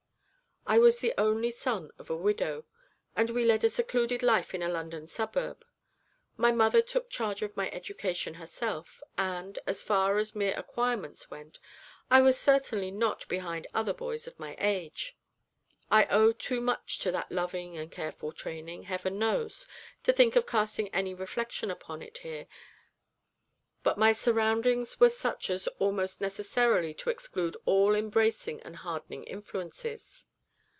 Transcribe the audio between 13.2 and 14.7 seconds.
behind other boys of my